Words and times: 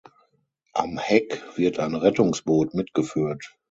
Am 0.73 0.97
Heck 0.97 1.43
wird 1.59 1.77
ein 1.77 1.93
Rettungsboot 1.93 2.73
mitgeführt. 2.73 3.55